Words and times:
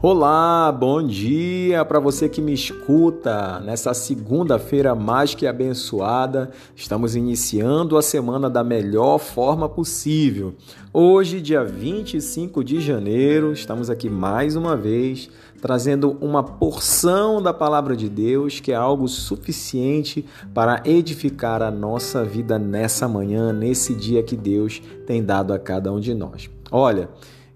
Olá, 0.00 0.70
bom 0.70 1.04
dia 1.04 1.84
para 1.84 1.98
você 1.98 2.28
que 2.28 2.40
me 2.40 2.54
escuta 2.54 3.58
nessa 3.58 3.92
segunda-feira 3.92 4.94
mais 4.94 5.34
que 5.34 5.44
abençoada. 5.44 6.52
Estamos 6.76 7.16
iniciando 7.16 7.98
a 7.98 8.02
semana 8.02 8.48
da 8.48 8.62
melhor 8.62 9.18
forma 9.18 9.68
possível. 9.68 10.54
Hoje, 10.94 11.40
dia 11.40 11.64
25 11.64 12.62
de 12.62 12.80
janeiro, 12.80 13.52
estamos 13.52 13.90
aqui 13.90 14.08
mais 14.08 14.54
uma 14.54 14.76
vez 14.76 15.28
trazendo 15.60 16.16
uma 16.20 16.44
porção 16.44 17.42
da 17.42 17.52
palavra 17.52 17.96
de 17.96 18.08
Deus 18.08 18.60
que 18.60 18.70
é 18.70 18.76
algo 18.76 19.08
suficiente 19.08 20.24
para 20.54 20.80
edificar 20.84 21.60
a 21.60 21.72
nossa 21.72 22.24
vida 22.24 22.56
nessa 22.56 23.08
manhã, 23.08 23.52
nesse 23.52 23.96
dia 23.96 24.22
que 24.22 24.36
Deus 24.36 24.80
tem 25.08 25.24
dado 25.24 25.52
a 25.52 25.58
cada 25.58 25.92
um 25.92 25.98
de 25.98 26.14
nós. 26.14 26.48
Olha, 26.70 27.08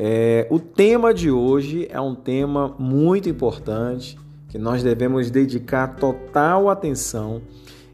é, 0.00 0.46
o 0.48 0.60
tema 0.60 1.12
de 1.12 1.28
hoje 1.28 1.88
é 1.90 2.00
um 2.00 2.14
tema 2.14 2.72
muito 2.78 3.28
importante 3.28 4.16
que 4.48 4.56
nós 4.56 4.80
devemos 4.80 5.28
dedicar 5.28 5.96
total 5.96 6.70
atenção. 6.70 7.42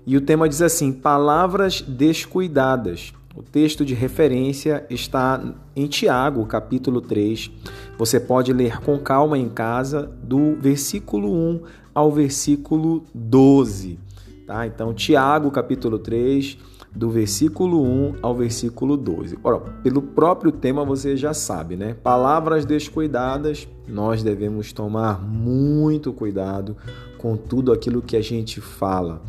E 0.06 0.14
o 0.14 0.20
tema 0.20 0.46
diz 0.46 0.60
assim: 0.60 0.92
palavras 0.92 1.80
descuidadas. 1.80 3.14
O 3.34 3.42
texto 3.42 3.86
de 3.86 3.94
referência 3.94 4.84
está 4.90 5.42
em 5.74 5.86
Tiago, 5.86 6.44
capítulo 6.44 7.00
3. 7.00 7.50
Você 7.96 8.20
pode 8.20 8.52
ler 8.52 8.82
com 8.82 8.98
calma 8.98 9.38
em 9.38 9.48
casa, 9.48 10.12
do 10.22 10.56
versículo 10.56 11.32
1 11.32 11.62
ao 11.94 12.12
versículo 12.12 13.02
12. 13.14 13.98
Tá? 14.46 14.66
Então, 14.66 14.92
Tiago, 14.92 15.50
capítulo 15.50 15.98
3 15.98 16.58
do 16.94 17.10
versículo 17.10 17.82
1 17.82 18.16
ao 18.22 18.34
versículo 18.34 18.96
12. 18.96 19.38
Ora, 19.42 19.58
pelo 19.82 20.00
próprio 20.00 20.52
tema 20.52 20.84
você 20.84 21.16
já 21.16 21.34
sabe, 21.34 21.76
né? 21.76 21.94
Palavras 21.94 22.64
descuidadas, 22.64 23.68
nós 23.88 24.22
devemos 24.22 24.72
tomar 24.72 25.20
muito 25.20 26.12
cuidado 26.12 26.76
com 27.18 27.36
tudo 27.36 27.72
aquilo 27.72 28.00
que 28.00 28.16
a 28.16 28.22
gente 28.22 28.60
fala. 28.60 29.22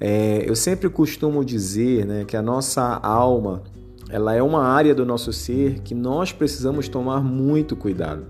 É, 0.00 0.42
eu 0.48 0.56
sempre 0.56 0.88
costumo 0.88 1.44
dizer 1.44 2.04
né, 2.04 2.24
que 2.24 2.36
a 2.36 2.42
nossa 2.42 2.82
alma 2.82 3.62
ela 4.10 4.34
é 4.34 4.42
uma 4.42 4.64
área 4.64 4.94
do 4.94 5.06
nosso 5.06 5.32
ser 5.32 5.78
que 5.80 5.94
nós 5.94 6.32
precisamos 6.32 6.88
tomar 6.88 7.22
muito 7.22 7.76
cuidado. 7.76 8.26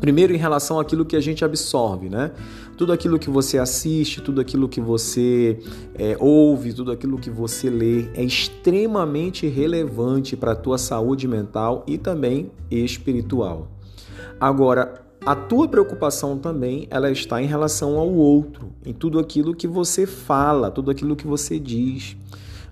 Primeiro, 0.00 0.34
em 0.34 0.36
relação 0.36 0.78
àquilo 0.78 1.04
que 1.04 1.16
a 1.16 1.20
gente 1.20 1.44
absorve, 1.44 2.08
né? 2.08 2.30
Tudo 2.76 2.92
aquilo 2.92 3.18
que 3.18 3.30
você 3.30 3.58
assiste, 3.58 4.20
tudo 4.20 4.40
aquilo 4.40 4.68
que 4.68 4.80
você 4.80 5.58
é, 5.94 6.16
ouve, 6.20 6.72
tudo 6.72 6.92
aquilo 6.92 7.18
que 7.18 7.30
você 7.30 7.70
lê 7.70 8.08
é 8.14 8.22
extremamente 8.22 9.46
relevante 9.46 10.36
para 10.36 10.52
a 10.52 10.56
tua 10.56 10.76
saúde 10.76 11.26
mental 11.26 11.84
e 11.86 11.96
também 11.96 12.50
espiritual. 12.70 13.68
Agora, 14.38 15.06
a 15.24 15.34
tua 15.34 15.66
preocupação 15.66 16.38
também 16.38 16.86
ela 16.90 17.10
está 17.10 17.42
em 17.42 17.46
relação 17.46 17.98
ao 17.98 18.12
outro, 18.12 18.72
em 18.84 18.92
tudo 18.92 19.18
aquilo 19.18 19.56
que 19.56 19.66
você 19.66 20.06
fala, 20.06 20.70
tudo 20.70 20.90
aquilo 20.90 21.16
que 21.16 21.26
você 21.26 21.58
diz. 21.58 22.16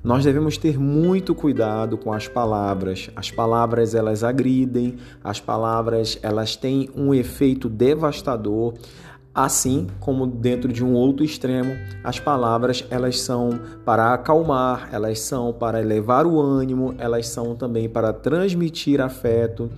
Nós 0.05 0.23
devemos 0.23 0.59
ter 0.59 0.79
muito 0.79 1.35
cuidado 1.35 1.97
com 1.97 2.13
as 2.13 2.29
palavras. 2.29 3.09
As 3.17 3.31
palavras 3.31 3.95
elas 3.95 4.23
agridem, 4.23 4.97
as 5.25 5.41
palavras 5.41 6.19
elas 6.23 6.55
têm 6.55 6.91
um 6.95 7.15
efeito 7.15 7.71
devastador. 7.71 8.75
Assim 9.35 9.87
como 9.99 10.27
dentro 10.27 10.71
de 10.71 10.85
um 10.85 10.93
outro 10.93 11.25
extremo, 11.25 11.73
as 12.05 12.21
palavras 12.21 12.85
elas 12.91 13.19
são 13.19 13.59
para 13.83 14.13
acalmar, 14.13 14.91
elas 14.93 15.21
são 15.21 15.55
para 15.55 15.81
elevar 15.81 16.27
o 16.27 16.39
ânimo, 16.39 16.95
elas 16.99 17.27
são 17.29 17.57
também 17.57 17.89
para 17.89 18.13
transmitir 18.13 19.01
afeto. 19.01 19.71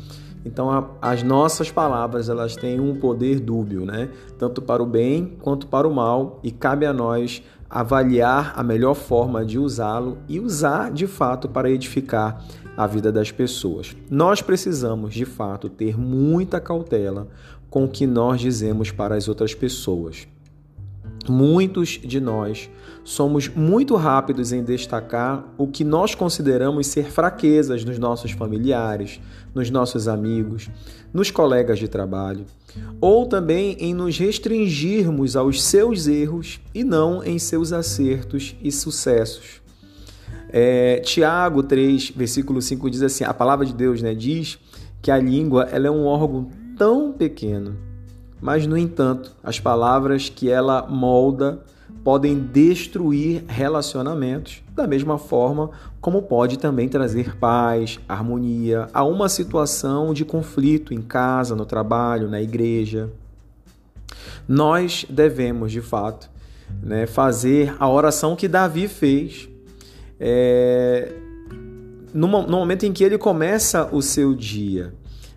Então 0.46 0.70
a, 0.70 0.88
as 1.02 1.24
nossas 1.24 1.72
palavras 1.72 2.28
elas 2.28 2.54
têm 2.54 2.78
um 2.78 2.94
poder 2.94 3.40
dúbio, 3.40 3.84
né? 3.84 4.08
Tanto 4.38 4.62
para 4.62 4.80
o 4.80 4.86
bem 4.86 5.36
quanto 5.42 5.66
para 5.66 5.88
o 5.88 5.92
mal, 5.92 6.38
e 6.42 6.52
cabe 6.52 6.86
a 6.86 6.92
nós 6.92 7.42
avaliar 7.68 8.52
a 8.54 8.62
melhor 8.62 8.94
forma 8.94 9.44
de 9.44 9.58
usá-lo 9.58 10.18
e 10.28 10.38
usar 10.38 10.92
de 10.92 11.06
fato 11.08 11.48
para 11.48 11.68
edificar 11.68 12.44
a 12.76 12.86
vida 12.86 13.10
das 13.10 13.32
pessoas. 13.32 13.96
Nós 14.08 14.40
precisamos 14.40 15.14
de 15.14 15.24
fato 15.24 15.68
ter 15.68 15.98
muita 15.98 16.60
cautela 16.60 17.26
com 17.68 17.84
o 17.84 17.88
que 17.88 18.06
nós 18.06 18.40
dizemos 18.40 18.92
para 18.92 19.16
as 19.16 19.28
outras 19.28 19.52
pessoas. 19.52 20.28
Muitos 21.28 22.00
de 22.02 22.20
nós 22.20 22.70
somos 23.02 23.48
muito 23.48 23.94
rápidos 23.96 24.52
em 24.52 24.62
destacar 24.62 25.44
o 25.56 25.66
que 25.66 25.84
nós 25.84 26.14
consideramos 26.14 26.86
ser 26.86 27.10
fraquezas 27.10 27.84
nos 27.84 27.98
nossos 27.98 28.32
familiares, 28.32 29.20
nos 29.54 29.70
nossos 29.70 30.08
amigos, 30.08 30.68
nos 31.12 31.30
colegas 31.30 31.78
de 31.78 31.88
trabalho, 31.88 32.44
ou 33.00 33.26
também 33.26 33.76
em 33.80 33.94
nos 33.94 34.18
restringirmos 34.18 35.36
aos 35.36 35.62
seus 35.62 36.06
erros 36.06 36.60
e 36.74 36.84
não 36.84 37.22
em 37.22 37.38
seus 37.38 37.72
acertos 37.72 38.56
e 38.62 38.70
sucessos. 38.70 39.62
É, 40.48 41.00
Tiago 41.00 41.62
3, 41.62 42.10
versículo 42.10 42.62
5 42.62 42.90
diz 42.90 43.02
assim: 43.02 43.24
a 43.24 43.34
palavra 43.34 43.66
de 43.66 43.74
Deus 43.74 44.00
né, 44.00 44.14
diz 44.14 44.58
que 45.02 45.10
a 45.10 45.18
língua 45.18 45.64
ela 45.70 45.86
é 45.86 45.90
um 45.90 46.04
órgão 46.04 46.48
tão 46.76 47.12
pequeno 47.12 47.85
mas, 48.40 48.66
no 48.66 48.76
entanto, 48.76 49.32
as 49.42 49.58
palavras 49.58 50.28
que 50.28 50.50
ela 50.50 50.86
molda 50.86 51.60
podem 52.04 52.38
destruir 52.38 53.44
relacionamentos, 53.48 54.62
da 54.74 54.86
mesma 54.86 55.18
forma 55.18 55.70
como 56.00 56.22
pode 56.22 56.58
também 56.58 56.88
trazer 56.88 57.36
paz, 57.36 57.98
harmonia 58.08 58.88
a 58.94 59.02
uma 59.02 59.28
situação 59.28 60.14
de 60.14 60.24
conflito 60.24 60.94
em 60.94 61.02
casa, 61.02 61.56
no 61.56 61.66
trabalho, 61.66 62.28
na 62.30 62.40
igreja. 62.40 63.10
Nós 64.46 65.04
devemos, 65.08 65.72
de 65.72 65.80
fato, 65.80 66.30
né, 66.82 67.06
fazer 67.06 67.74
a 67.78 67.88
oração 67.88 68.36
que 68.36 68.46
Davi 68.46 68.86
fez 68.86 69.48
é, 70.20 71.12
no, 72.14 72.28
no 72.28 72.56
momento 72.58 72.86
em 72.86 72.92
que 72.92 73.02
ele 73.02 73.18
começa 73.18 73.88
o 73.92 74.00
seu 74.00 74.34
dia. 74.34 74.94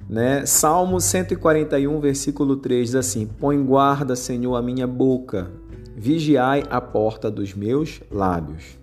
Né? 0.10 0.44
Salmo 0.44 1.00
141, 1.00 2.00
versículo 2.00 2.56
3 2.56 2.88
diz 2.88 2.96
assim: 2.96 3.28
Põe 3.28 3.64
guarda, 3.64 4.16
Senhor, 4.16 4.56
a 4.56 4.62
minha 4.62 4.88
boca, 4.88 5.52
vigiai 5.96 6.64
a 6.68 6.82
porta 6.82 7.30
dos 7.30 7.54
meus 7.54 8.02
lábios. 8.10 8.80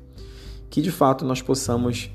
Que 0.70 0.80
de 0.80 0.92
fato 0.92 1.24
nós 1.24 1.42
possamos 1.42 2.10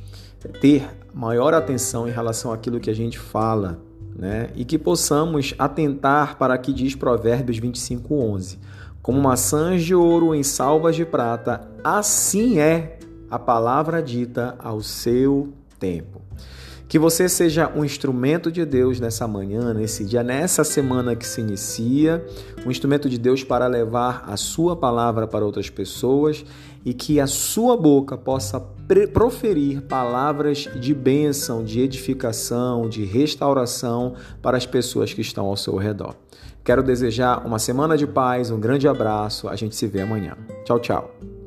ter 0.62 0.90
maior 1.14 1.54
atenção 1.54 2.08
em 2.08 2.12
relação 2.12 2.54
àquilo 2.54 2.80
que 2.80 2.90
a 2.90 2.96
gente 2.96 3.20
fala, 3.20 3.82
né? 4.16 4.50
E 4.56 4.64
que 4.64 4.80
possamos 4.80 5.54
atentar 5.60 6.38
para 6.38 6.58
que 6.58 6.72
diz 6.72 6.96
Provérbios 6.96 7.58
25, 7.58 8.16
11. 8.16 8.60
Como 9.02 9.20
maçãs 9.20 9.84
de 9.84 9.94
ouro 9.94 10.34
em 10.34 10.44
salvas 10.44 10.96
de 10.96 11.04
prata, 11.04 11.68
assim 11.84 12.60
é 12.60 13.00
a 13.30 13.38
palavra 13.38 14.02
dita 14.02 14.56
ao 14.60 14.82
seu 14.82 15.52
tempo. 15.80 16.22
Que 16.91 17.00
você 17.00 17.29
seja 17.29 17.72
um 17.74 17.85
instrumento 17.85 18.52
de 18.52 18.66
Deus 18.66 19.00
nessa 19.00 19.25
manhã, 19.25 19.74
nesse 19.74 20.03
dia, 20.03 20.22
nessa 20.22 20.62
semana 20.62 21.16
que 21.16 21.25
se 21.25 21.40
inicia, 21.40 22.22
um 22.66 22.69
instrumento 22.69 23.09
de 23.09 23.18
Deus 23.18 23.46
para 23.46 23.66
levar 23.66 24.25
a 24.28 24.35
sua 24.35 24.75
palavra 24.75 25.25
para 25.25 25.46
outras 25.46 25.69
pessoas 25.69 26.44
e 26.84 26.94
que 26.94 27.18
a 27.18 27.28
sua 27.28 27.78
boca 27.78 28.18
possa 28.18 28.59
proferir 29.13 29.84
palavras 29.84 30.68
de 30.75 30.94
bênção, 30.94 31.63
de 31.63 31.80
edificação, 31.80 32.90
de 32.90 33.06
restauração 33.06 34.16
para 34.41 34.57
as 34.57 34.66
pessoas 34.66 35.13
que 35.13 35.22
estão 35.22 35.46
ao 35.46 35.56
seu 35.56 35.78
redor. 35.78 36.13
Quero 36.62 36.84
desejar 36.84 37.47
uma 37.47 37.57
semana 37.57 37.96
de 37.97 38.06
paz, 38.06 38.51
um 38.51 38.59
grande 38.59 38.85
abraço, 38.85 39.47
a 39.47 39.56
gente 39.56 39.78
se 39.78 39.88
vê 39.88 40.01
amanhã. 40.01 40.35
Tchau, 40.66 40.78
tchau. 40.78 41.41